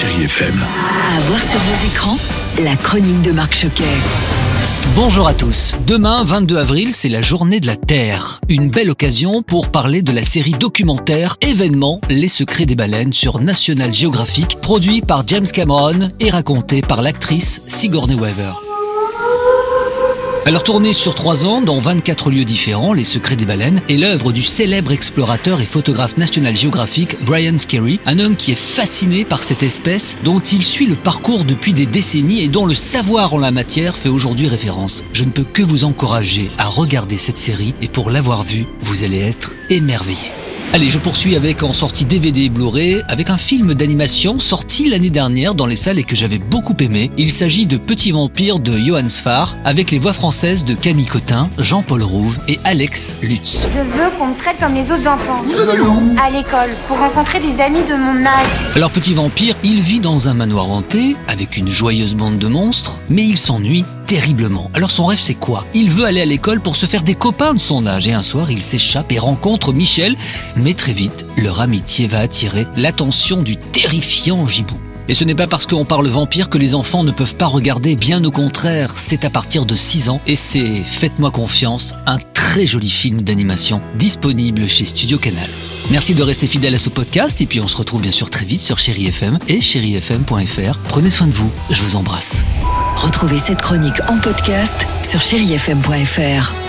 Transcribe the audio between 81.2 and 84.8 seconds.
confiance, un très joli film d'animation disponible